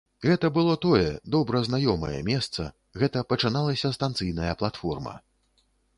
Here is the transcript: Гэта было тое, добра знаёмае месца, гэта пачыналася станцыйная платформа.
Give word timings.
Гэта 0.27 0.49
было 0.53 0.73
тое, 0.85 1.09
добра 1.35 1.61
знаёмае 1.67 2.19
месца, 2.31 2.65
гэта 3.03 3.23
пачыналася 3.35 3.93
станцыйная 3.99 4.53
платформа. 4.63 5.13